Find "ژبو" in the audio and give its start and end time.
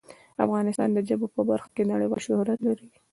1.07-1.27